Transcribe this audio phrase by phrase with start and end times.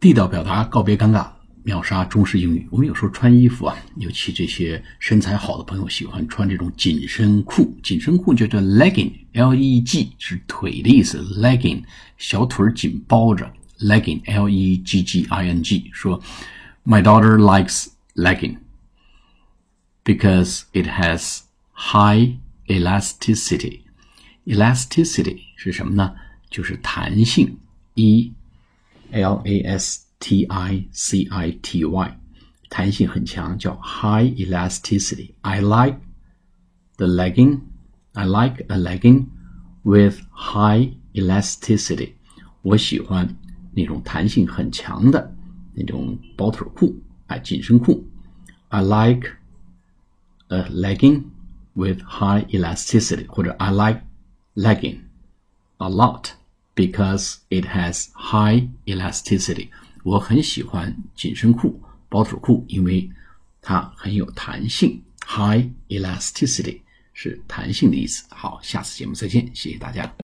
[0.00, 1.28] 地道表达，告别尴尬，
[1.62, 2.66] 秒杀中式英语。
[2.70, 7.76] 我们有时候穿衣服啊，尤其这些身材好的朋友喜欢穿这种紧身裤。
[7.82, 11.82] 紧身裤就叫 legging，L-E-G 是腿的意思，legging
[12.16, 16.18] 小腿紧包着，legging，L-E-G-G-I-N-G 说
[16.86, 18.56] ，My daughter likes legging
[20.02, 21.40] because it has
[21.74, 22.38] high
[22.68, 23.80] elasticity。
[24.46, 26.14] elasticity 是什么呢？
[26.48, 27.58] 就是弹性
[27.96, 28.32] ，e。
[29.11, 32.19] L A S T I C I T Y，
[32.69, 35.33] 弹性很强，叫 high elasticity.
[35.41, 35.99] I like
[36.97, 37.61] the legging.
[38.13, 39.27] I like a legging
[39.83, 42.13] with high elasticity.
[42.61, 43.37] 我喜欢
[43.73, 45.35] 那种弹性很强的
[45.73, 46.95] 那种包腿裤，
[47.27, 48.05] 哎，紧身裤。
[48.69, 49.29] I like
[50.47, 51.25] a legging
[51.73, 54.01] with high elasticity，或者 I like
[54.55, 55.01] legging
[55.77, 56.29] a lot。
[56.74, 59.68] Because it has high elasticity。
[60.02, 63.10] 我很喜欢紧身裤、包腿裤，因为
[63.60, 65.02] 它很有弹性。
[65.26, 66.80] High elasticity
[67.12, 68.24] 是弹性的意思。
[68.30, 70.12] 好，下次节目再见，谢谢大家。